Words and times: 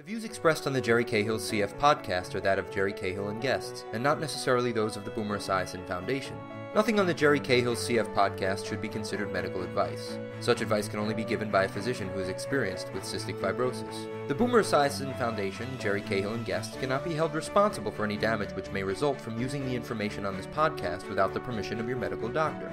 The 0.00 0.06
views 0.06 0.24
expressed 0.24 0.66
on 0.66 0.72
the 0.72 0.80
Jerry 0.80 1.04
Cahill 1.04 1.36
CF 1.36 1.78
podcast 1.78 2.34
are 2.34 2.40
that 2.40 2.58
of 2.58 2.70
Jerry 2.70 2.90
Cahill 2.90 3.28
and 3.28 3.38
guests, 3.38 3.84
and 3.92 4.02
not 4.02 4.18
necessarily 4.18 4.72
those 4.72 4.96
of 4.96 5.04
the 5.04 5.10
Boomer 5.10 5.38
Esiason 5.38 5.86
Foundation. 5.86 6.38
Nothing 6.74 6.98
on 6.98 7.06
the 7.06 7.12
Jerry 7.12 7.38
Cahill 7.38 7.74
CF 7.74 8.14
podcast 8.14 8.64
should 8.64 8.80
be 8.80 8.88
considered 8.88 9.30
medical 9.30 9.60
advice. 9.60 10.18
Such 10.40 10.62
advice 10.62 10.88
can 10.88 11.00
only 11.00 11.12
be 11.12 11.22
given 11.22 11.50
by 11.50 11.64
a 11.64 11.68
physician 11.68 12.08
who 12.08 12.18
is 12.18 12.30
experienced 12.30 12.90
with 12.94 13.02
cystic 13.02 13.38
fibrosis. 13.40 14.08
The 14.26 14.34
Boomer 14.34 14.62
Esiason 14.62 15.18
Foundation, 15.18 15.68
Jerry 15.78 16.00
Cahill 16.00 16.32
and 16.32 16.46
guests 16.46 16.78
cannot 16.78 17.04
be 17.04 17.12
held 17.12 17.34
responsible 17.34 17.90
for 17.90 18.04
any 18.04 18.16
damage 18.16 18.52
which 18.52 18.70
may 18.70 18.82
result 18.82 19.20
from 19.20 19.38
using 19.38 19.66
the 19.66 19.76
information 19.76 20.24
on 20.24 20.34
this 20.34 20.46
podcast 20.46 21.06
without 21.10 21.34
the 21.34 21.40
permission 21.40 21.78
of 21.78 21.86
your 21.86 21.98
medical 21.98 22.30
doctor. 22.30 22.72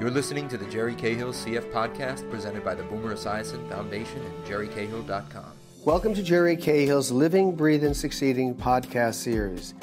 You're 0.00 0.10
listening 0.10 0.48
to 0.48 0.58
the 0.58 0.66
Jerry 0.66 0.96
Cahill 0.96 1.32
CF 1.32 1.70
podcast 1.70 2.28
presented 2.32 2.64
by 2.64 2.74
the 2.74 2.82
Boomer 2.82 3.14
Esiason 3.14 3.68
Foundation 3.70 4.22
and 4.22 4.44
jerrycahill.com. 4.44 5.63
Welcome 5.84 6.14
to 6.14 6.22
Jerry 6.22 6.56
Cahill's 6.56 7.12
Living, 7.12 7.54
Breathing, 7.54 7.92
Succeeding 7.92 8.54
podcast 8.54 9.16
series. 9.16 9.74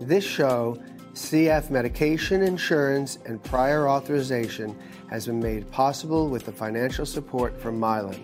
This 0.00 0.24
show, 0.24 0.82
CF 1.12 1.70
medication 1.70 2.42
insurance 2.42 3.20
and 3.24 3.40
prior 3.40 3.88
authorization, 3.88 4.76
has 5.10 5.26
been 5.26 5.38
made 5.38 5.70
possible 5.70 6.28
with 6.28 6.44
the 6.44 6.50
financial 6.50 7.06
support 7.06 7.56
from 7.56 7.78
Mylan. 7.78 8.20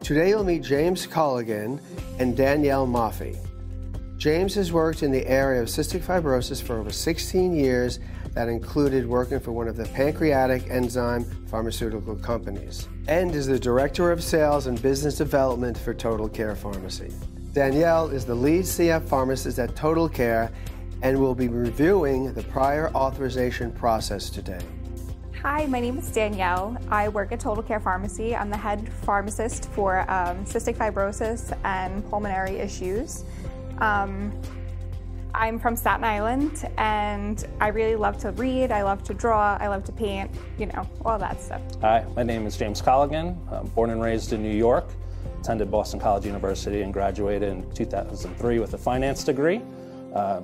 Today 0.00 0.28
you'll 0.28 0.44
meet 0.44 0.62
James 0.62 1.06
Colligan 1.06 1.80
and 2.18 2.36
Danielle 2.36 2.86
Maffei. 2.86 3.38
James 4.18 4.54
has 4.56 4.70
worked 4.70 5.02
in 5.02 5.10
the 5.10 5.26
area 5.26 5.62
of 5.62 5.68
cystic 5.68 6.02
fibrosis 6.02 6.62
for 6.62 6.76
over 6.76 6.92
16 6.92 7.56
years 7.56 7.98
that 8.34 8.46
included 8.46 9.06
working 9.06 9.40
for 9.40 9.52
one 9.52 9.68
of 9.68 9.76
the 9.76 9.86
pancreatic 9.86 10.68
enzyme 10.68 11.24
pharmaceutical 11.46 12.14
companies, 12.14 12.88
and 13.10 13.34
is 13.34 13.48
the 13.48 13.58
Director 13.58 14.12
of 14.12 14.22
Sales 14.22 14.68
and 14.68 14.80
Business 14.80 15.16
Development 15.16 15.76
for 15.76 15.92
Total 15.92 16.28
Care 16.28 16.54
Pharmacy. 16.54 17.12
Danielle 17.52 18.08
is 18.08 18.24
the 18.24 18.34
lead 18.36 18.62
CF 18.62 19.02
pharmacist 19.02 19.58
at 19.58 19.74
Total 19.74 20.08
Care 20.08 20.52
and 21.02 21.18
will 21.18 21.34
be 21.34 21.48
reviewing 21.48 22.32
the 22.34 22.44
prior 22.44 22.88
authorization 22.94 23.72
process 23.72 24.30
today. 24.30 24.60
Hi, 25.42 25.66
my 25.66 25.80
name 25.80 25.98
is 25.98 26.08
Danielle. 26.12 26.76
I 26.88 27.08
work 27.08 27.32
at 27.32 27.40
Total 27.40 27.64
Care 27.64 27.80
Pharmacy. 27.80 28.36
I'm 28.36 28.48
the 28.48 28.56
head 28.56 28.88
pharmacist 29.02 29.68
for 29.70 30.02
um, 30.02 30.44
cystic 30.44 30.76
fibrosis 30.76 31.58
and 31.64 32.08
pulmonary 32.10 32.58
issues. 32.58 33.24
Um, 33.78 34.30
I'm 35.40 35.58
from 35.58 35.74
Staten 35.74 36.04
Island 36.04 36.70
and 36.76 37.46
I 37.62 37.68
really 37.68 37.96
love 37.96 38.18
to 38.18 38.30
read, 38.32 38.70
I 38.70 38.82
love 38.82 39.02
to 39.04 39.14
draw, 39.14 39.56
I 39.58 39.68
love 39.68 39.84
to 39.84 39.92
paint, 39.92 40.30
you 40.58 40.66
know, 40.66 40.86
all 41.02 41.18
that 41.18 41.40
stuff. 41.40 41.62
Hi, 41.80 42.04
my 42.14 42.22
name 42.22 42.46
is 42.46 42.58
James 42.58 42.82
Colligan. 42.82 43.38
I'm 43.50 43.66
born 43.68 43.88
and 43.88 44.02
raised 44.02 44.34
in 44.34 44.42
New 44.42 44.54
York, 44.54 44.90
attended 45.40 45.70
Boston 45.70 45.98
College 45.98 46.26
University 46.26 46.82
and 46.82 46.92
graduated 46.92 47.48
in 47.48 47.72
2003 47.72 48.58
with 48.58 48.74
a 48.74 48.78
finance 48.78 49.24
degree. 49.24 49.62
Uh, 50.14 50.42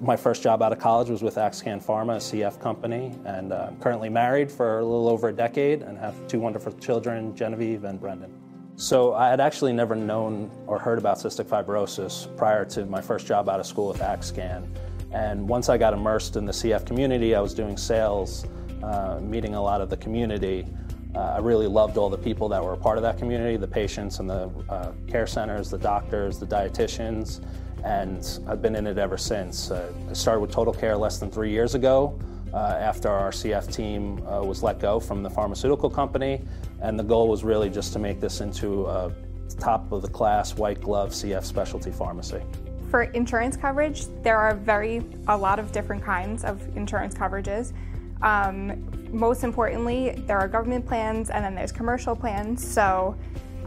my 0.00 0.16
first 0.16 0.42
job 0.42 0.60
out 0.60 0.72
of 0.72 0.80
college 0.80 1.08
was 1.08 1.22
with 1.22 1.36
Axcan 1.36 1.80
Pharma, 1.80 2.16
a 2.16 2.18
CF 2.18 2.60
company, 2.60 3.16
and 3.24 3.52
uh, 3.52 3.68
I'm 3.68 3.76
currently 3.78 4.08
married 4.08 4.50
for 4.50 4.80
a 4.80 4.84
little 4.84 5.08
over 5.08 5.28
a 5.28 5.32
decade 5.32 5.82
and 5.82 5.96
have 5.98 6.16
two 6.26 6.40
wonderful 6.40 6.72
children, 6.72 7.32
Genevieve 7.36 7.84
and 7.84 8.00
Brendan. 8.00 8.36
So 8.76 9.14
I 9.14 9.28
had 9.28 9.40
actually 9.40 9.72
never 9.72 9.94
known 9.94 10.50
or 10.66 10.78
heard 10.78 10.98
about 10.98 11.18
cystic 11.18 11.44
fibrosis 11.44 12.34
prior 12.36 12.64
to 12.66 12.86
my 12.86 13.00
first 13.00 13.26
job 13.26 13.48
out 13.48 13.60
of 13.60 13.66
school 13.66 13.88
with 13.88 14.00
Axcan. 14.00 14.66
And 15.12 15.46
once 15.46 15.68
I 15.68 15.76
got 15.76 15.92
immersed 15.92 16.36
in 16.36 16.46
the 16.46 16.52
CF 16.52 16.86
community, 16.86 17.34
I 17.34 17.40
was 17.40 17.52
doing 17.52 17.76
sales, 17.76 18.46
uh, 18.82 19.20
meeting 19.20 19.54
a 19.54 19.62
lot 19.62 19.80
of 19.82 19.90
the 19.90 19.96
community. 19.98 20.66
Uh, 21.14 21.34
I 21.36 21.38
really 21.38 21.66
loved 21.66 21.98
all 21.98 22.08
the 22.08 22.16
people 22.16 22.48
that 22.48 22.64
were 22.64 22.72
a 22.72 22.76
part 22.76 22.96
of 22.96 23.02
that 23.02 23.18
community, 23.18 23.58
the 23.58 23.68
patients 23.68 24.20
and 24.20 24.30
the 24.30 24.50
uh, 24.70 24.92
care 25.06 25.26
centers, 25.26 25.70
the 25.70 25.78
doctors, 25.78 26.38
the 26.38 26.46
dietitians, 26.46 27.44
and 27.84 28.38
I've 28.48 28.62
been 28.62 28.74
in 28.74 28.86
it 28.86 28.96
ever 28.96 29.18
since. 29.18 29.70
Uh, 29.70 29.92
I 30.08 30.12
started 30.14 30.40
with 30.40 30.50
Total 30.50 30.72
Care 30.72 30.96
less 30.96 31.18
than 31.18 31.30
three 31.30 31.50
years 31.50 31.74
ago. 31.74 32.18
Uh, 32.52 32.76
after 32.78 33.08
our 33.08 33.30
CF 33.30 33.72
team 33.74 34.24
uh, 34.26 34.42
was 34.42 34.62
let 34.62 34.78
go 34.78 35.00
from 35.00 35.22
the 35.22 35.30
pharmaceutical 35.30 35.88
company, 35.88 36.40
and 36.82 36.98
the 36.98 37.02
goal 37.02 37.28
was 37.28 37.44
really 37.44 37.70
just 37.70 37.92
to 37.94 37.98
make 37.98 38.20
this 38.20 38.42
into 38.42 38.86
a 38.86 39.10
top 39.58 39.90
of 39.92 40.02
the 40.02 40.08
class 40.08 40.54
white 40.56 40.80
glove 40.80 41.10
CF 41.10 41.44
specialty 41.44 41.90
pharmacy. 41.90 42.42
For 42.90 43.04
insurance 43.04 43.56
coverage, 43.56 44.04
there 44.22 44.36
are 44.36 44.54
very 44.54 45.02
a 45.28 45.36
lot 45.36 45.58
of 45.58 45.72
different 45.72 46.04
kinds 46.04 46.44
of 46.44 46.60
insurance 46.76 47.14
coverages. 47.14 47.72
Um, 48.20 48.86
most 49.10 49.44
importantly, 49.44 50.10
there 50.26 50.38
are 50.38 50.46
government 50.46 50.86
plans 50.86 51.30
and 51.30 51.44
then 51.44 51.54
there's 51.54 51.72
commercial 51.72 52.14
plans. 52.14 52.66
So 52.66 53.16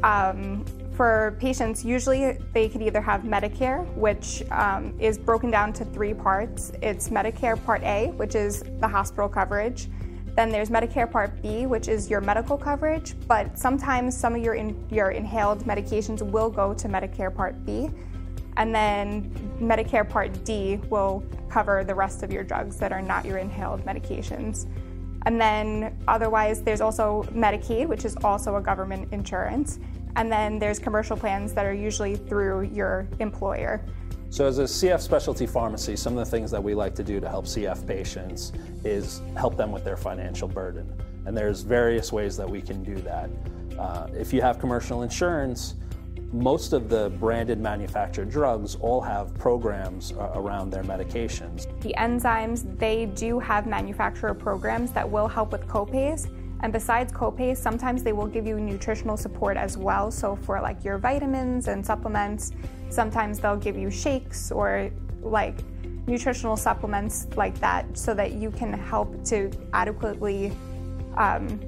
um, 0.03 0.63
for 0.95 1.35
patients, 1.39 1.83
usually 1.83 2.37
they 2.53 2.69
could 2.69 2.81
either 2.81 3.01
have 3.01 3.21
Medicare, 3.21 3.85
which 3.95 4.43
um, 4.51 4.93
is 4.99 5.17
broken 5.17 5.51
down 5.51 5.73
to 5.73 5.85
three 5.85 6.13
parts. 6.13 6.71
It's 6.81 7.09
Medicare 7.09 7.63
Part 7.65 7.83
A, 7.83 8.11
which 8.15 8.35
is 8.35 8.63
the 8.79 8.87
hospital 8.87 9.27
coverage. 9.27 9.87
Then 10.35 10.49
there's 10.49 10.69
Medicare 10.69 11.09
Part 11.09 11.41
B, 11.41 11.65
which 11.65 11.87
is 11.87 12.09
your 12.09 12.21
medical 12.21 12.57
coverage, 12.57 13.15
but 13.27 13.57
sometimes 13.57 14.17
some 14.17 14.35
of 14.35 14.41
your, 14.41 14.55
in, 14.55 14.75
your 14.89 15.11
inhaled 15.11 15.63
medications 15.63 16.21
will 16.21 16.49
go 16.49 16.73
to 16.73 16.87
Medicare 16.87 17.33
Part 17.33 17.65
B. 17.65 17.89
And 18.57 18.73
then 18.73 19.29
Medicare 19.61 20.07
Part 20.07 20.43
D 20.43 20.77
will 20.89 21.23
cover 21.49 21.83
the 21.83 21.95
rest 21.95 22.23
of 22.23 22.31
your 22.31 22.43
drugs 22.43 22.77
that 22.77 22.91
are 22.91 23.01
not 23.01 23.25
your 23.25 23.37
inhaled 23.37 23.85
medications. 23.85 24.67
And 25.25 25.41
then 25.41 25.97
otherwise, 26.07 26.61
there's 26.61 26.81
also 26.81 27.23
Medicaid, 27.33 27.87
which 27.87 28.05
is 28.05 28.15
also 28.23 28.57
a 28.57 28.61
government 28.61 29.11
insurance. 29.11 29.79
And 30.15 30.31
then 30.31 30.59
there's 30.59 30.79
commercial 30.79 31.17
plans 31.17 31.53
that 31.53 31.65
are 31.65 31.73
usually 31.73 32.15
through 32.15 32.63
your 32.63 33.07
employer. 33.19 33.85
So, 34.29 34.45
as 34.45 34.59
a 34.59 34.63
CF 34.63 35.01
specialty 35.01 35.45
pharmacy, 35.45 35.95
some 35.95 36.17
of 36.17 36.25
the 36.25 36.29
things 36.29 36.51
that 36.51 36.61
we 36.61 36.73
like 36.73 36.95
to 36.95 37.03
do 37.03 37.19
to 37.19 37.29
help 37.29 37.45
CF 37.45 37.87
patients 37.87 38.51
is 38.83 39.21
help 39.37 39.55
them 39.55 39.71
with 39.71 39.83
their 39.83 39.97
financial 39.97 40.47
burden. 40.47 40.91
And 41.25 41.37
there's 41.37 41.61
various 41.61 42.11
ways 42.11 42.35
that 42.37 42.49
we 42.49 42.61
can 42.61 42.83
do 42.83 42.95
that. 42.95 43.29
Uh, 43.79 44.07
if 44.13 44.33
you 44.33 44.41
have 44.41 44.59
commercial 44.59 45.03
insurance, 45.03 45.75
most 46.31 46.73
of 46.73 46.89
the 46.89 47.11
branded 47.11 47.59
manufactured 47.59 48.29
drugs 48.29 48.75
all 48.75 48.99
have 48.99 49.33
programs 49.35 50.11
uh, 50.11 50.31
around 50.35 50.69
their 50.69 50.83
medications. 50.83 51.67
The 51.81 51.95
enzymes, 51.97 52.77
they 52.77 53.05
do 53.05 53.39
have 53.39 53.65
manufacturer 53.65 54.33
programs 54.33 54.91
that 54.91 55.09
will 55.09 55.27
help 55.27 55.51
with 55.51 55.65
copays. 55.67 56.29
And 56.65 56.73
besides 56.73 57.13
copays, 57.13 57.57
sometimes 57.57 58.01
they 58.01 58.11
will 58.11 58.25
give 58.25 58.47
you 58.47 58.59
nutritional 58.59 59.17
support 59.17 59.55
as 59.55 59.77
well. 59.77 60.09
So 60.09 60.35
for 60.35 60.59
like 60.59 60.83
your 60.83 60.97
vitamins 60.97 61.67
and 61.67 61.85
supplements, 61.85 62.53
sometimes 62.89 63.39
they'll 63.39 63.55
give 63.55 63.77
you 63.77 63.91
shakes 63.91 64.51
or 64.51 64.89
like 65.21 65.59
nutritional 66.07 66.57
supplements 66.57 67.27
like 67.35 67.53
that 67.59 67.95
so 67.95 68.15
that 68.15 68.31
you 68.31 68.49
can 68.49 68.73
help 68.73 69.23
to 69.25 69.51
adequately 69.73 70.51
um, 71.17 71.59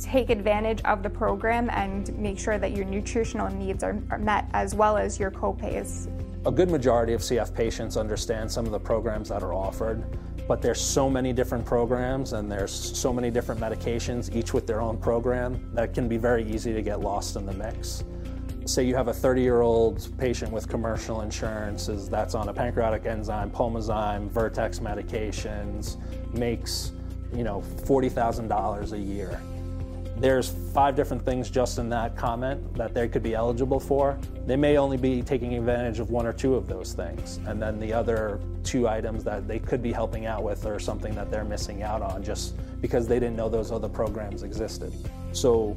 take 0.00 0.30
advantage 0.30 0.80
of 0.82 1.02
the 1.02 1.10
program 1.10 1.68
and 1.70 2.16
make 2.16 2.38
sure 2.38 2.56
that 2.56 2.76
your 2.76 2.84
nutritional 2.84 3.48
needs 3.48 3.82
are, 3.82 4.00
are 4.10 4.18
met 4.18 4.48
as 4.52 4.76
well 4.76 4.96
as 4.96 5.18
your 5.18 5.32
copays. 5.32 6.06
A 6.46 6.52
good 6.52 6.70
majority 6.70 7.14
of 7.14 7.20
CF 7.20 7.52
patients 7.52 7.96
understand 7.96 8.48
some 8.48 8.64
of 8.64 8.70
the 8.70 8.78
programs 8.78 9.28
that 9.30 9.42
are 9.42 9.54
offered, 9.54 10.04
but 10.48 10.62
there's 10.62 10.80
so 10.80 11.10
many 11.10 11.34
different 11.34 11.64
programs 11.64 12.32
and 12.32 12.50
there's 12.50 12.72
so 12.72 13.12
many 13.12 13.30
different 13.30 13.60
medications, 13.60 14.34
each 14.34 14.54
with 14.54 14.66
their 14.66 14.80
own 14.80 14.96
program, 14.96 15.70
that 15.74 15.92
can 15.92 16.08
be 16.08 16.16
very 16.16 16.42
easy 16.50 16.72
to 16.72 16.80
get 16.80 17.00
lost 17.00 17.36
in 17.36 17.44
the 17.44 17.52
mix. 17.52 18.02
Say 18.64 18.84
you 18.84 18.94
have 18.96 19.08
a 19.08 19.14
30 19.14 19.42
year 19.42 19.60
old 19.60 20.08
patient 20.18 20.50
with 20.50 20.66
commercial 20.66 21.20
insurances 21.20 22.08
that's 22.08 22.34
on 22.34 22.48
a 22.48 22.54
pancreatic 22.54 23.04
enzyme, 23.04 23.50
Pulmozyme, 23.50 24.30
Vertex 24.30 24.78
medications, 24.78 25.96
makes 26.32 26.92
you 27.32 27.44
know 27.44 27.62
$40,000 27.84 28.92
a 28.92 28.98
year 28.98 29.40
there's 30.20 30.50
five 30.74 30.96
different 30.96 31.24
things 31.24 31.48
just 31.48 31.78
in 31.78 31.88
that 31.90 32.16
comment 32.16 32.74
that 32.74 32.92
they 32.92 33.08
could 33.08 33.22
be 33.22 33.34
eligible 33.34 33.78
for. 33.78 34.18
They 34.46 34.56
may 34.56 34.76
only 34.76 34.96
be 34.96 35.22
taking 35.22 35.54
advantage 35.54 36.00
of 36.00 36.10
one 36.10 36.26
or 36.26 36.32
two 36.32 36.54
of 36.54 36.66
those 36.66 36.92
things. 36.92 37.38
And 37.46 37.62
then 37.62 37.78
the 37.78 37.92
other 37.92 38.40
two 38.64 38.88
items 38.88 39.22
that 39.24 39.46
they 39.46 39.58
could 39.58 39.82
be 39.82 39.92
helping 39.92 40.26
out 40.26 40.42
with 40.42 40.66
are 40.66 40.78
something 40.80 41.14
that 41.14 41.30
they're 41.30 41.44
missing 41.44 41.82
out 41.82 42.02
on 42.02 42.22
just 42.22 42.54
because 42.80 43.06
they 43.06 43.18
didn't 43.20 43.36
know 43.36 43.48
those 43.48 43.70
other 43.70 43.88
programs 43.88 44.42
existed. 44.42 44.92
So 45.32 45.76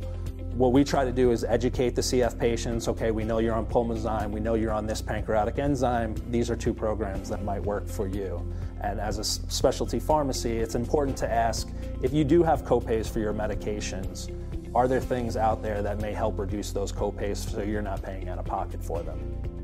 what 0.62 0.74
we 0.74 0.84
try 0.84 1.04
to 1.04 1.12
do 1.12 1.32
is 1.32 1.44
educate 1.44 1.96
the 1.96 2.04
CF 2.04 2.38
patients. 2.38 2.88
Okay, 2.88 3.10
we 3.10 3.24
know 3.24 3.40
you're 3.40 3.56
on 3.56 3.66
Pulmozyme, 3.66 4.30
we 4.30 4.40
know 4.40 4.54
you're 4.54 4.72
on 4.72 4.86
this 4.86 5.02
pancreatic 5.02 5.58
enzyme. 5.58 6.14
These 6.30 6.52
are 6.52 6.56
two 6.56 6.72
programs 6.72 7.30
that 7.30 7.44
might 7.44 7.64
work 7.64 7.88
for 7.88 8.08
you. 8.08 8.48
And 8.82 9.00
as 9.00 9.18
a 9.18 9.24
specialty 9.24 10.00
pharmacy, 10.00 10.58
it's 10.58 10.76
important 10.76 11.18
to 11.18 11.28
ask 11.28 11.68
if 12.04 12.14
you 12.14 12.24
do 12.24 12.44
have 12.44 12.64
copays 12.64 13.10
for 13.10 13.18
your 13.18 13.34
medications, 13.34 14.30
are 14.76 14.88
there 14.88 15.02
things 15.02 15.36
out 15.36 15.64
there 15.64 15.82
that 15.82 16.00
may 16.00 16.14
help 16.14 16.38
reduce 16.38 16.72
those 16.72 16.92
copays 16.92 17.38
so 17.38 17.64
you're 17.64 17.82
not 17.82 18.04
paying 18.04 18.30
out 18.30 18.38
of 18.38 18.46
pocket 18.46 18.84
for 18.84 19.02
them? 19.02 19.20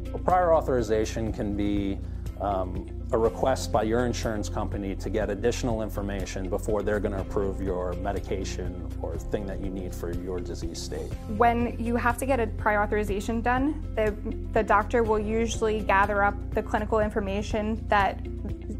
Well, 0.05 0.23
prior 0.23 0.51
authorization 0.51 1.31
can 1.31 1.55
be 1.55 1.99
um, 2.41 2.87
a 3.11 3.17
request 3.17 3.71
by 3.71 3.83
your 3.83 4.05
insurance 4.05 4.49
company 4.49 4.95
to 4.95 5.09
get 5.09 5.29
additional 5.29 5.81
information 5.81 6.49
before 6.49 6.83
they're 6.83 6.99
going 6.99 7.13
to 7.13 7.21
approve 7.21 7.61
your 7.61 7.93
medication 7.93 8.85
or 9.01 9.17
thing 9.17 9.45
that 9.45 9.61
you 9.61 9.69
need 9.69 9.95
for 9.95 10.11
your 10.13 10.39
disease 10.39 10.81
state. 10.81 11.11
When 11.37 11.77
you 11.79 11.95
have 11.95 12.17
to 12.17 12.25
get 12.25 12.39
a 12.39 12.47
prior 12.47 12.81
authorization 12.81 13.41
done, 13.41 13.85
the, 13.95 14.13
the 14.51 14.63
doctor 14.63 15.03
will 15.03 15.19
usually 15.19 15.79
gather 15.79 16.23
up 16.23 16.35
the 16.53 16.61
clinical 16.61 16.99
information 16.99 17.83
that 17.87 18.25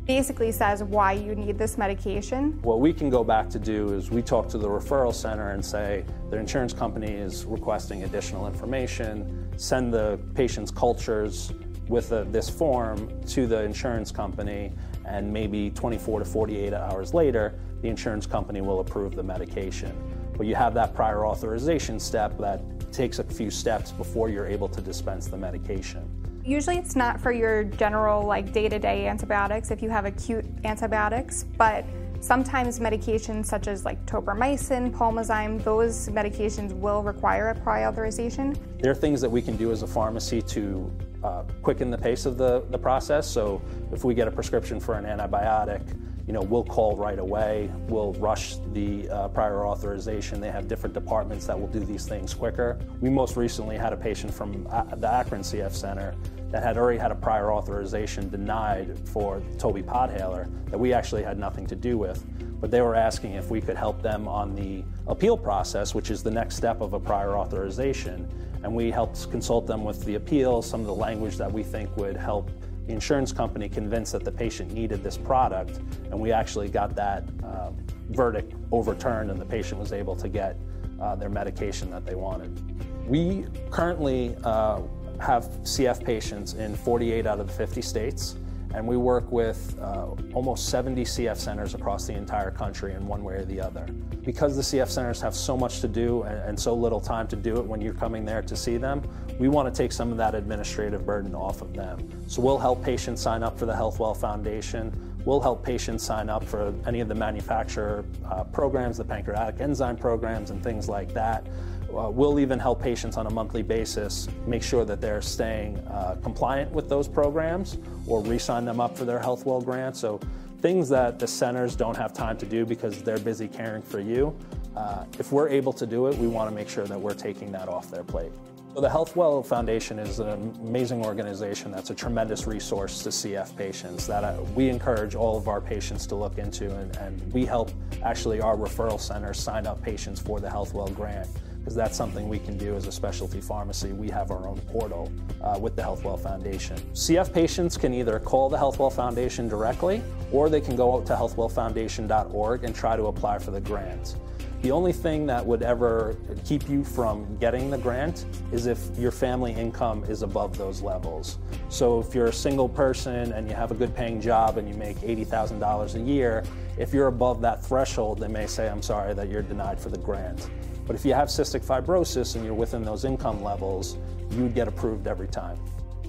basically 0.06 0.51
says 0.51 0.83
why 0.83 1.12
you 1.12 1.35
need 1.35 1.57
this 1.57 1.77
medication. 1.77 2.59
What 2.62 2.79
we 2.79 2.94
can 2.94 3.09
go 3.09 3.24
back 3.24 3.50
to 3.51 3.59
do 3.59 3.94
is 3.94 4.09
we 4.09 4.21
talk 4.21 4.47
to 4.50 4.57
the 4.57 4.68
referral 4.68 5.13
center 5.13 5.51
and 5.51 5.63
say 5.63 6.06
the 6.29 6.38
insurance 6.38 6.74
company 6.74 7.12
is 7.12 7.45
requesting 7.45 8.03
additional 8.03 8.47
information, 8.47 9.47
send 9.57 9.94
the 9.94 10.19
patient's 10.33 10.71
cultures 10.71 11.51
with 11.89 12.12
a, 12.12 12.25
this 12.25 12.50
form 12.50 13.10
to 13.28 13.48
the 13.48 13.62
insurance 13.63 14.12
company, 14.12 14.72
and 15.06 15.31
maybe 15.31 15.69
24 15.72 16.19
to 16.19 16.25
48 16.25 16.74
hours 16.74 17.13
later, 17.13 17.60
the 17.81 17.88
insurance 17.88 18.25
company 18.25 18.62
will 18.62 18.80
approve 18.80 19.16
the 19.16 19.24
medication. 19.24 19.95
But 20.38 20.48
you 20.48 20.56
have 20.56 20.74
that 20.75 20.94
prior 20.94 21.25
authorization 21.25 22.00
step 22.00 22.38
that 22.39 22.62
takes 22.92 23.19
a 23.19 23.24
few 23.24 23.50
steps 23.50 23.92
before 23.92 24.30
you're 24.30 24.48
able 24.48 24.68
to 24.69 24.81
dispense 24.81 25.28
the 25.28 25.38
medication. 25.38 26.10
Usually 26.45 26.78
it's 26.78 26.95
not 26.95 27.19
for 27.19 27.31
your 27.31 27.63
general 27.63 28.24
like 28.24 28.54
day-to-day 28.54 29.07
antibiotics 29.07 29.69
if 29.72 29.81
you 29.81 29.89
have 29.89 30.06
acute 30.06 30.45
antibiotics, 30.63 31.44
but 31.44 31.84
sometimes 32.19 32.80
medications 32.80 33.45
such 33.45 33.68
as 33.68 33.86
like 33.86 34.04
tobramycin, 34.06 34.92
pulmozyme, 34.92 35.63
those 35.63 36.07
medications 36.10 36.74
will 36.74 37.04
require 37.04 37.50
a 37.50 37.56
prior 37.56 37.88
authorization. 37.88 38.57
There 38.80 38.92
are 38.92 38.95
things 38.95 39.22
that 39.22 39.30
we 39.30 39.42
can 39.42 39.57
do 39.57 39.72
as 39.72 39.84
a 39.84 39.88
pharmacy 39.88 40.42
to 40.44 40.92
uh, 41.27 41.44
quicken 41.62 41.91
the 41.91 41.97
pace 41.97 42.25
of 42.25 42.38
the, 42.38 42.63
the 42.69 42.77
process. 42.77 43.29
So 43.29 43.62
if 43.91 44.03
we 44.03 44.13
get 44.13 44.27
a 44.27 44.31
prescription 44.31 44.79
for 44.79 44.95
an 44.95 45.06
antibiotic, 45.06 45.81
you 46.25 46.33
know, 46.33 46.41
we'll 46.41 46.63
call 46.63 46.95
right 46.95 47.19
away. 47.19 47.69
We'll 47.88 48.13
rush 48.13 48.57
the 48.74 49.09
uh, 49.09 49.27
prior 49.29 49.65
authorization. 49.65 50.41
They 50.41 50.51
have 50.51 50.68
different 50.68 50.94
departments 50.94 51.45
that 51.47 51.57
will 51.59 51.68
do 51.68 51.79
these 51.79 52.06
things 52.06 52.33
quicker. 52.33 52.77
We 53.01 53.09
most 53.09 53.38
recently 53.38 53.77
had 53.77 53.94
a 53.94 53.97
patient 53.97 54.33
from 54.33 54.68
uh, 54.69 54.95
the 54.95 55.09
Akron 55.12 55.41
CF 55.41 55.74
Center 55.74 56.15
that 56.51 56.63
had 56.63 56.77
already 56.77 57.00
had 57.00 57.12
a 57.12 57.15
prior 57.15 57.51
authorization 57.51 58.29
denied 58.29 58.97
for 59.09 59.41
TOBI 59.57 59.83
Podhaler 59.83 60.50
that 60.69 60.77
we 60.77 60.94
actually 60.94 61.24
had 61.24 61.38
nothing 61.38 61.65
to 61.68 61.75
do 61.75 61.97
with. 61.97 62.25
But 62.59 62.71
they 62.71 62.81
were 62.81 62.95
asking 62.95 63.33
if 63.33 63.50
we 63.50 63.62
could 63.62 63.77
help 63.77 64.01
them 64.01 64.27
on 64.27 64.56
the 64.56 64.83
appeal 65.07 65.38
process, 65.38 65.94
which 65.94 66.09
is 66.09 66.24
the 66.24 66.31
next 66.31 66.56
step 66.56 66.81
of 66.81 66.94
a 66.94 67.00
prior 67.00 67.38
authorization. 67.38 68.27
And 68.63 68.74
we 68.74 68.92
helped 68.92 69.30
consult 69.31 69.68
them 69.68 69.83
with 69.83 70.04
the 70.06 70.15
appeal, 70.15 70.62
some 70.62 70.81
of 70.81 70.88
the 70.88 70.95
language 70.95 71.38
that 71.38 71.51
we 71.51 71.63
think 71.63 71.95
would 71.98 72.18
help 72.18 72.51
the 72.88 72.94
insurance 72.94 73.33
company 73.33 73.68
convince 73.68 74.12
that 74.13 74.24
the 74.24 74.31
patient 74.31 74.71
needed 74.71 75.04
this 75.04 75.18
product. 75.18 75.80
And 76.09 76.19
we 76.19 76.31
actually 76.31 76.69
got 76.69 76.95
that 76.95 77.25
uh, 77.44 77.71
verdict 78.09 78.54
overturned, 78.71 79.30
and 79.30 79.39
the 79.39 79.45
patient 79.45 79.80
was 79.80 79.92
able 79.92 80.15
to 80.15 80.30
get 80.30 80.57
uh, 81.01 81.15
their 81.15 81.30
medication 81.30 81.92
that 81.92 82.06
they 82.06 82.15
wanted. 82.15 82.63
We 83.07 83.45
currently 83.69 84.36
uh, 84.44 84.81
have 85.19 85.45
CF 85.63 86.03
patients 86.03 86.53
in 86.53 86.75
48 86.75 87.27
out 87.27 87.39
of 87.39 87.48
the 87.48 87.53
50 87.53 87.81
states 87.81 88.36
and 88.74 88.86
we 88.86 88.98
work 88.98 89.31
with 89.31 89.78
uh, 89.81 90.08
almost 90.34 90.69
70 90.69 91.04
CF 91.04 91.38
centers 91.38 91.74
across 91.74 92.06
the 92.06 92.14
entire 92.14 92.52
country 92.52 92.94
in 92.94 93.08
one 93.08 93.24
way 93.24 93.36
or 93.36 93.46
the 93.46 93.60
other. 93.60 93.86
Because 94.25 94.56
the 94.56 94.62
CF 94.62 94.90
centers 94.90 95.22
have 95.22 95.36
so 95.36 95.56
much 95.56 95.80
to 95.81 95.88
do 95.88 96.24
and, 96.24 96.38
and, 96.40 96.60
so 96.60 96.74
little 96.74 97.00
time 97.00 97.28
to 97.28 97.36
do 97.36 97.58
it 97.58 97.66
when 97.66 97.80
you're 97.80 97.94
coming 97.94 98.25
there 98.25 98.42
to 98.42 98.56
see 98.56 98.78
them, 98.78 99.02
we 99.40 99.48
want 99.48 99.74
to 99.74 99.78
take 99.78 99.92
some 99.92 100.12
of 100.12 100.18
that 100.18 100.36
administrative 100.36 101.06
burden 101.06 101.34
off 101.34 101.62
of 101.62 101.74
them. 101.74 102.10
So 102.28 102.42
we'll 102.42 102.58
help 102.58 102.84
patients 102.84 103.22
sign 103.22 103.44
up 103.44 103.58
for 103.58 103.66
the 103.66 103.74
Healthwell 103.74 104.18
Foundation. 104.18 104.92
We'll 105.24 105.42
help 105.42 105.63
patients 105.63 106.04
sign 106.04 106.30
up 106.30 106.44
for 106.44 106.74
any 106.86 107.00
of 107.00 107.08
the 107.08 107.16
manufacturer 107.16 108.06
uh, 108.25 108.44
programs, 108.46 108.98
the 108.98 109.06
pancreatic 109.06 109.62
enzyme 109.62 109.98
programs, 109.98 110.52
and 110.52 110.63
things 110.63 110.90
like 110.90 111.13
that. 111.13 111.46
Uh, 111.95 112.10
we'll 112.10 112.39
even 112.39 112.60
help 112.60 112.81
patients 112.81 113.18
on 113.18 113.28
a 113.28 113.30
monthly 113.30 113.63
basis 113.63 114.28
make 114.45 114.62
sure 114.62 114.86
that 114.86 115.00
they're 115.00 115.22
staying 115.22 115.78
uh, 115.88 116.18
compliant 116.22 116.72
with 116.72 116.89
those 116.89 117.07
programs 117.07 117.78
or 118.06 118.22
re-sign 118.22 118.66
them 118.66 118.80
up 118.80 118.98
for 118.98 119.06
their 119.06 119.19
Healthwell 119.19 119.63
grant. 119.63 119.95
So 119.95 120.19
things 120.62 120.89
that 120.89 121.19
the 121.19 121.28
centers 121.28 121.75
don't 121.75 121.98
have 121.98 122.13
time 122.13 122.38
to 122.38 122.45
do 122.45 122.66
because 122.66 123.01
they're 123.04 123.19
busy 123.19 123.48
caring 123.48 123.81
for 123.81 124.00
you. 124.00 124.36
Uh, 124.75 125.06
if 125.18 125.31
we're 125.31 125.50
able 125.50 125.74
to 125.74 125.86
do 125.86 126.07
it, 126.07 126.18
we 126.18 126.28
want 126.28 126.50
to 126.50 126.56
make 126.56 126.69
sure 126.69 126.86
that 126.86 127.00
we're 127.00 127.13
taking 127.13 127.51
that 127.51 127.68
off 127.68 127.89
their 127.89 128.04
plate. 128.04 128.31
So 128.75 128.81
the 128.81 128.89
Healthwell 128.89 129.44
Foundation 129.44 129.98
is 129.98 130.19
an 130.19 130.54
amazing 130.62 131.04
organization 131.04 131.72
that's 131.72 131.89
a 131.89 131.95
tremendous 131.95 132.45
resource 132.45 133.01
to 133.01 133.10
CF 133.10 133.56
patients 133.56 134.06
that 134.06 134.24
uh, 134.24 134.39
we 134.54 134.69
encourage 134.69 135.16
all 135.16 135.36
of 135.36 135.48
our 135.48 135.60
patients 135.60 136.06
to 136.07 136.16
look 136.16 136.38
into, 136.38 136.69
and, 136.75 136.95
and 136.98 137.34
we 137.34 137.44
help 137.44 137.72
actually 138.04 138.39
our 138.39 138.56
referral 138.56 139.00
centers 139.00 139.39
sign 139.39 139.66
up 139.66 139.81
patients 139.81 140.19
for 140.19 140.39
the 140.39 140.48
Healthwell 140.48 140.94
grant 140.95 141.28
because 141.68 141.75
that's 141.75 141.98
something 141.98 142.30
we 142.30 142.40
can 142.40 142.58
do 142.58 142.78
as 142.78 142.88
a 142.88 142.92
specialty 142.94 143.42
pharmacy. 143.42 143.92
We 143.92 144.10
have 144.10 144.31
our 144.31 144.48
own 144.48 144.58
portal 144.72 145.12
uh, 145.42 145.60
with 145.60 145.75
the 145.75 145.81
Healthwell 145.81 146.18
Foundation. 146.18 146.78
CF 146.94 147.34
patients 147.34 147.75
can 147.75 147.94
either 147.94 148.19
call 148.19 148.48
the 148.48 148.56
Healthwell 148.56 148.94
Foundation 148.94 149.50
directly 149.50 150.02
or 150.31 150.48
they 150.48 150.62
can 150.62 150.78
go 150.78 150.96
out 150.96 151.06
to 151.08 151.14
healthwellfoundation.org 151.14 152.64
and 152.64 152.74
try 152.74 152.96
to 152.96 153.08
apply 153.08 153.40
for 153.40 153.52
the 153.52 153.60
grant. 153.60 154.16
The 154.62 154.72
only 154.72 154.94
thing 154.94 155.25
that 155.25 155.46
would 155.46 155.62
ever 155.62 156.16
keep 156.46 156.69
you 156.69 156.86
from 156.86 157.36
getting 157.36 157.70
the 157.70 157.78
grant 157.78 158.25
is 158.54 158.66
if 158.66 158.80
your 158.98 159.12
family 159.12 159.52
income 159.52 160.06
is 160.06 160.22
above 160.22 160.58
those 160.58 160.81
levels. 160.81 161.38
So 161.68 162.00
if 162.00 162.16
you're 162.16 162.28
a 162.28 162.34
single 162.34 162.70
person 162.70 163.34
and 163.34 163.46
you 163.46 163.56
have 163.56 163.72
a 163.72 163.75
good 163.75 163.94
paying 163.94 164.22
job 164.22 164.58
and 164.58 164.70
you 164.70 164.74
make 164.75 165.00
$80,000 165.00 165.96
a 165.96 166.00
year, 166.00 166.46
if 166.78 166.94
you're 166.94 167.08
above 167.08 167.42
that 167.42 167.62
threshold, 167.66 168.20
they 168.20 168.30
may 168.30 168.48
say, 168.48 168.70
I'm 168.70 168.81
sorry 168.81 169.13
that 169.16 169.30
you're 169.30 169.42
denied 169.42 169.81
for 169.81 169.90
the 169.90 169.98
grant. 169.98 170.50
But 170.88 170.95
if 170.95 171.06
you 171.06 171.13
have 171.13 171.28
cystic 171.28 171.66
fibrosis 171.66 172.36
and 172.36 172.45
you're 172.45 172.54
within 172.54 172.84
those 172.84 173.04
income 173.04 173.44
levels, 173.44 173.98
you 174.31 174.44
would 174.44 174.56
get 174.56 174.69
approved 174.69 175.06
every 175.06 175.28
time. 175.28 175.60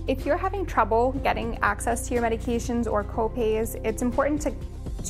If 0.06 0.24
you're 0.24 0.38
having 0.38 0.64
trouble 0.64 1.12
getting 1.24 1.58
access 1.60 2.08
to 2.08 2.14
your 2.14 2.22
medications 2.22 2.90
or 2.90 3.04
copays, 3.04 3.78
it's 3.84 4.00
important 4.00 4.40
to, 4.42 4.54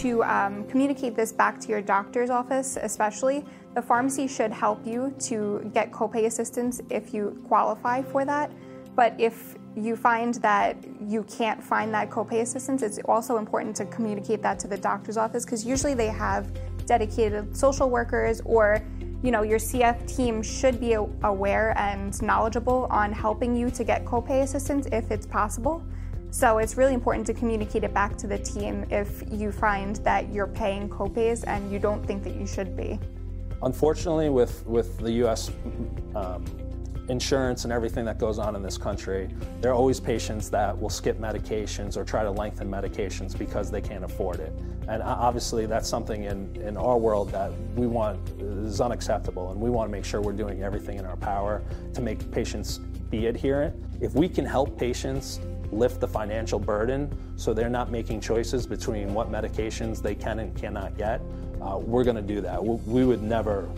to 0.00 0.24
um, 0.24 0.66
communicate 0.68 1.14
this 1.14 1.30
back 1.30 1.60
to 1.60 1.68
your 1.68 1.82
doctor's 1.82 2.30
office, 2.30 2.78
especially. 2.80 3.44
The 3.74 3.82
pharmacy 3.82 4.26
should 4.26 4.50
help 4.50 4.84
you 4.84 5.14
to 5.20 5.70
get 5.72 5.92
copay 5.92 6.24
assistance 6.24 6.80
if 6.90 7.14
you 7.14 7.40
qualify 7.46 8.02
for 8.02 8.24
that. 8.24 8.50
But 8.96 9.14
if 9.20 9.54
you 9.76 9.94
find 9.94 10.34
that 10.36 10.76
you 11.00 11.22
can't 11.24 11.62
find 11.62 11.94
that 11.94 12.10
copay 12.10 12.40
assistance, 12.40 12.82
it's 12.82 12.98
also 13.04 13.36
important 13.36 13.76
to 13.76 13.84
communicate 13.86 14.42
that 14.42 14.58
to 14.60 14.66
the 14.66 14.78
doctor's 14.78 15.16
office 15.16 15.44
because 15.44 15.64
usually 15.64 15.94
they 15.94 16.08
have 16.08 16.50
dedicated 16.86 17.56
social 17.56 17.88
workers 17.88 18.40
or 18.44 18.82
you 19.22 19.30
know, 19.32 19.42
your 19.42 19.58
CF 19.58 20.16
team 20.16 20.42
should 20.42 20.78
be 20.80 20.92
aware 20.92 21.76
and 21.76 22.20
knowledgeable 22.22 22.86
on 22.90 23.12
helping 23.12 23.56
you 23.56 23.70
to 23.70 23.82
get 23.82 24.04
copay 24.04 24.42
assistance 24.42 24.86
if 24.92 25.10
it's 25.10 25.26
possible. 25.26 25.82
So 26.30 26.58
it's 26.58 26.76
really 26.76 26.94
important 26.94 27.26
to 27.28 27.34
communicate 27.34 27.84
it 27.84 27.92
back 27.92 28.16
to 28.18 28.26
the 28.26 28.38
team 28.38 28.86
if 28.90 29.24
you 29.30 29.50
find 29.50 29.96
that 29.96 30.32
you're 30.32 30.46
paying 30.46 30.88
copays 30.88 31.42
and 31.46 31.72
you 31.72 31.78
don't 31.78 32.06
think 32.06 32.22
that 32.24 32.36
you 32.36 32.46
should 32.46 32.76
be. 32.76 33.00
Unfortunately, 33.62 34.28
with, 34.28 34.64
with 34.66 34.98
the 34.98 35.10
US 35.24 35.50
um, 36.14 36.44
insurance 37.08 37.64
and 37.64 37.72
everything 37.72 38.04
that 38.04 38.18
goes 38.18 38.38
on 38.38 38.54
in 38.54 38.62
this 38.62 38.76
country, 38.76 39.28
there 39.60 39.70
are 39.70 39.74
always 39.74 39.98
patients 39.98 40.50
that 40.50 40.78
will 40.78 40.90
skip 40.90 41.18
medications 41.18 41.96
or 41.96 42.04
try 42.04 42.22
to 42.22 42.30
lengthen 42.30 42.70
medications 42.70 43.36
because 43.36 43.70
they 43.70 43.80
can't 43.80 44.04
afford 44.04 44.40
it. 44.40 44.52
And 44.88 45.02
obviously, 45.02 45.66
that's 45.66 45.88
something 45.88 46.24
in, 46.24 46.54
in 46.56 46.76
our 46.76 46.98
world 46.98 47.30
that 47.32 47.52
we 47.74 47.86
want 47.86 48.18
is 48.40 48.80
unacceptable, 48.80 49.50
and 49.50 49.60
we 49.60 49.70
want 49.70 49.88
to 49.88 49.92
make 49.92 50.04
sure 50.04 50.20
we're 50.20 50.32
doing 50.32 50.62
everything 50.62 50.98
in 50.98 51.04
our 51.04 51.16
power 51.16 51.62
to 51.94 52.00
make 52.00 52.30
patients 52.30 52.78
be 53.10 53.26
adherent. 53.26 53.74
If 54.00 54.14
we 54.14 54.28
can 54.28 54.44
help 54.44 54.78
patients 54.78 55.40
lift 55.70 56.00
the 56.00 56.08
financial 56.08 56.58
burden 56.58 57.10
so 57.36 57.52
they're 57.52 57.68
not 57.68 57.90
making 57.90 58.20
choices 58.20 58.66
between 58.66 59.12
what 59.12 59.30
medications 59.30 60.00
they 60.02 60.14
can 60.14 60.38
and 60.38 60.56
cannot 60.56 60.96
get, 60.96 61.20
uh, 61.60 61.78
we're 61.78 62.04
going 62.04 62.16
to 62.16 62.22
do 62.22 62.40
that. 62.40 62.62
We, 62.62 62.76
we 62.86 63.04
would 63.04 63.22
never 63.22 63.68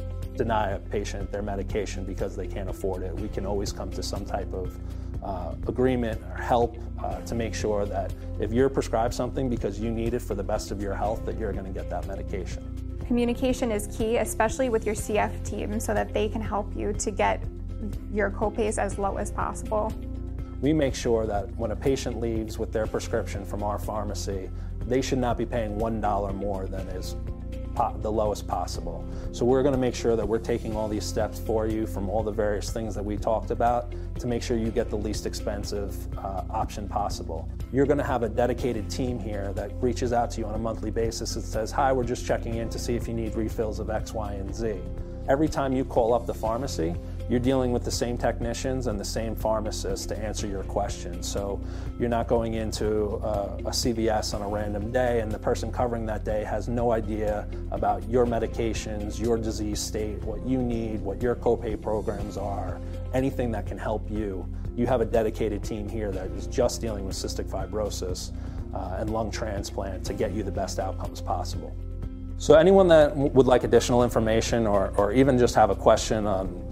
deny 0.40 0.70
a 0.70 0.78
patient 0.78 1.30
their 1.30 1.42
medication 1.42 2.02
because 2.02 2.34
they 2.34 2.46
can't 2.46 2.70
afford 2.70 3.02
it. 3.02 3.14
We 3.14 3.28
can 3.28 3.44
always 3.44 3.72
come 3.72 3.90
to 3.90 4.02
some 4.02 4.24
type 4.24 4.50
of 4.54 4.74
uh, 5.22 5.54
agreement 5.68 6.18
or 6.30 6.40
help 6.40 6.78
uh, 7.04 7.20
to 7.20 7.34
make 7.34 7.54
sure 7.54 7.84
that 7.84 8.14
if 8.40 8.50
you're 8.50 8.70
prescribed 8.70 9.12
something 9.12 9.50
because 9.50 9.78
you 9.78 9.90
need 9.90 10.14
it 10.14 10.22
for 10.22 10.34
the 10.34 10.42
best 10.42 10.70
of 10.70 10.80
your 10.80 10.94
health, 10.94 11.26
that 11.26 11.38
you're 11.38 11.52
going 11.52 11.66
to 11.66 11.78
get 11.78 11.90
that 11.90 12.06
medication. 12.06 12.62
Communication 13.06 13.70
is 13.70 13.86
key, 13.94 14.16
especially 14.16 14.70
with 14.70 14.86
your 14.86 14.94
CF 14.94 15.44
team, 15.44 15.78
so 15.78 15.92
that 15.92 16.14
they 16.14 16.26
can 16.26 16.40
help 16.40 16.74
you 16.74 16.94
to 16.94 17.10
get 17.10 17.44
your 18.10 18.30
copays 18.30 18.78
as 18.78 18.98
low 18.98 19.18
as 19.18 19.30
possible. 19.30 19.92
We 20.62 20.72
make 20.72 20.94
sure 20.94 21.26
that 21.26 21.54
when 21.56 21.72
a 21.72 21.76
patient 21.76 22.18
leaves 22.18 22.58
with 22.58 22.72
their 22.72 22.86
prescription 22.86 23.44
from 23.44 23.62
our 23.62 23.78
pharmacy, 23.78 24.48
they 24.86 25.02
should 25.02 25.18
not 25.18 25.36
be 25.36 25.44
paying 25.44 25.76
$1 25.76 26.34
more 26.34 26.66
than 26.66 26.88
is 26.88 27.14
the 27.74 28.10
lowest 28.10 28.46
possible. 28.46 29.04
So 29.32 29.44
we're 29.44 29.62
going 29.62 29.74
to 29.74 29.80
make 29.80 29.94
sure 29.94 30.16
that 30.16 30.26
we're 30.26 30.38
taking 30.38 30.76
all 30.76 30.88
these 30.88 31.04
steps 31.04 31.38
for 31.38 31.66
you 31.66 31.86
from 31.86 32.08
all 32.08 32.22
the 32.22 32.32
various 32.32 32.70
things 32.70 32.94
that 32.94 33.04
we 33.04 33.16
talked 33.16 33.50
about 33.50 33.94
to 34.18 34.26
make 34.26 34.42
sure 34.42 34.56
you 34.56 34.70
get 34.70 34.90
the 34.90 34.96
least 34.96 35.26
expensive 35.26 35.96
uh, 36.18 36.42
option 36.50 36.88
possible. 36.88 37.48
You're 37.72 37.86
going 37.86 37.98
to 37.98 38.04
have 38.04 38.22
a 38.22 38.28
dedicated 38.28 38.90
team 38.90 39.18
here 39.18 39.52
that 39.54 39.70
reaches 39.80 40.12
out 40.12 40.30
to 40.32 40.40
you 40.40 40.46
on 40.46 40.54
a 40.54 40.58
monthly 40.58 40.90
basis 40.90 41.36
and 41.36 41.44
says, 41.44 41.70
"Hi, 41.70 41.92
we're 41.92 42.04
just 42.04 42.26
checking 42.26 42.56
in 42.56 42.68
to 42.70 42.78
see 42.78 42.96
if 42.96 43.06
you 43.08 43.14
need 43.14 43.34
refills 43.34 43.78
of 43.78 43.90
X, 43.90 44.12
Y, 44.12 44.32
and 44.34 44.54
Z." 44.54 44.80
Every 45.28 45.48
time 45.48 45.72
you 45.72 45.84
call 45.84 46.12
up 46.12 46.26
the 46.26 46.34
pharmacy, 46.34 46.94
you're 47.30 47.38
dealing 47.38 47.70
with 47.70 47.84
the 47.84 47.90
same 47.90 48.18
technicians 48.18 48.88
and 48.88 48.98
the 48.98 49.04
same 49.04 49.36
pharmacists 49.36 50.04
to 50.04 50.18
answer 50.18 50.48
your 50.48 50.64
questions. 50.64 51.28
So 51.28 51.60
you're 51.96 52.08
not 52.08 52.26
going 52.26 52.54
into 52.54 53.20
a, 53.22 53.56
a, 53.58 53.70
CVS 53.70 54.34
on 54.34 54.42
a 54.42 54.48
random 54.48 54.90
day 54.90 55.20
and 55.20 55.30
the 55.30 55.38
person 55.38 55.70
covering 55.70 56.04
that 56.06 56.24
day 56.24 56.42
has 56.42 56.66
no 56.68 56.90
idea 56.90 57.46
about 57.70 58.06
your 58.08 58.26
medications, 58.26 59.20
your 59.20 59.38
disease 59.38 59.78
state, 59.78 60.20
what 60.24 60.44
you 60.44 60.58
need, 60.58 61.02
what 61.02 61.22
your 61.22 61.36
copay 61.36 61.80
programs 61.80 62.36
are, 62.36 62.80
anything 63.14 63.52
that 63.52 63.64
can 63.64 63.78
help 63.78 64.10
you. 64.10 64.44
You 64.76 64.88
have 64.88 65.00
a 65.00 65.04
dedicated 65.04 65.62
team 65.62 65.88
here 65.88 66.10
that 66.10 66.32
is 66.32 66.48
just 66.48 66.80
dealing 66.80 67.06
with 67.06 67.14
cystic 67.14 67.48
fibrosis 67.48 68.32
uh, 68.74 68.96
and 68.98 69.10
lung 69.10 69.30
transplant 69.30 70.04
to 70.06 70.14
get 70.14 70.32
you 70.32 70.42
the 70.42 70.50
best 70.50 70.80
outcomes 70.80 71.20
possible. 71.20 71.76
So 72.38 72.54
anyone 72.54 72.88
that 72.88 73.16
would 73.16 73.46
like 73.46 73.62
additional 73.62 74.02
information 74.02 74.66
or, 74.66 74.92
or 74.96 75.12
even 75.12 75.38
just 75.38 75.54
have 75.54 75.70
a 75.70 75.76
question 75.76 76.26
on 76.26 76.69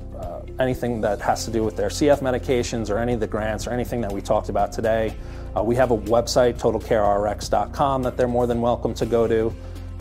anything 0.60 1.00
that 1.00 1.20
has 1.20 1.44
to 1.44 1.50
do 1.50 1.62
with 1.62 1.76
their 1.76 1.88
CF 1.88 2.20
medications 2.20 2.90
or 2.90 2.98
any 2.98 3.12
of 3.12 3.20
the 3.20 3.26
grants 3.26 3.66
or 3.66 3.70
anything 3.70 4.00
that 4.00 4.12
we 4.12 4.20
talked 4.20 4.48
about 4.48 4.72
today, 4.72 5.14
uh, 5.56 5.62
we 5.62 5.74
have 5.76 5.90
a 5.90 5.96
website, 5.96 6.58
totalcarerx.com, 6.58 8.02
that 8.02 8.16
they're 8.16 8.28
more 8.28 8.46
than 8.46 8.60
welcome 8.60 8.94
to 8.94 9.06
go 9.06 9.26
to. 9.26 9.54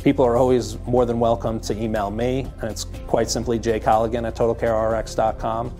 People 0.03 0.25
are 0.25 0.37
always 0.37 0.77
more 0.85 1.05
than 1.05 1.19
welcome 1.19 1.59
to 1.61 1.81
email 1.81 2.09
me, 2.11 2.47
and 2.61 2.71
it's 2.71 2.85
quite 3.07 3.29
simply 3.29 3.59
jcolligan 3.59 4.27
at 4.27 4.35
totalcarerx.com. 4.35 5.75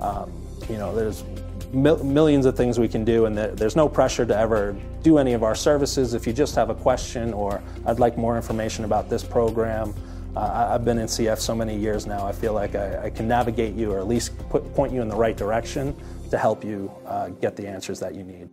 Um, 0.00 0.32
you 0.68 0.78
know, 0.78 0.94
there's 0.94 1.24
mil- 1.72 2.02
millions 2.04 2.46
of 2.46 2.56
things 2.56 2.78
we 2.78 2.88
can 2.88 3.04
do, 3.04 3.26
and 3.26 3.36
there's 3.36 3.76
no 3.76 3.88
pressure 3.88 4.26
to 4.26 4.36
ever 4.36 4.76
do 5.02 5.18
any 5.18 5.32
of 5.32 5.42
our 5.42 5.54
services. 5.54 6.14
If 6.14 6.26
you 6.26 6.32
just 6.32 6.54
have 6.54 6.70
a 6.70 6.74
question 6.74 7.32
or 7.32 7.62
I'd 7.86 7.98
like 7.98 8.16
more 8.16 8.36
information 8.36 8.84
about 8.84 9.08
this 9.08 9.24
program, 9.24 9.94
uh, 10.36 10.68
I've 10.72 10.84
been 10.84 10.98
in 10.98 11.06
CF 11.06 11.38
so 11.38 11.54
many 11.54 11.76
years 11.76 12.06
now, 12.06 12.26
I 12.26 12.32
feel 12.32 12.54
like 12.54 12.74
I, 12.74 13.04
I 13.04 13.10
can 13.10 13.28
navigate 13.28 13.74
you 13.74 13.92
or 13.92 13.98
at 13.98 14.06
least 14.06 14.36
put, 14.48 14.74
point 14.74 14.92
you 14.92 15.02
in 15.02 15.08
the 15.08 15.16
right 15.16 15.36
direction 15.36 15.94
to 16.30 16.38
help 16.38 16.64
you 16.64 16.90
uh, 17.06 17.28
get 17.28 17.56
the 17.56 17.66
answers 17.66 18.00
that 18.00 18.14
you 18.14 18.22
need. 18.22 18.48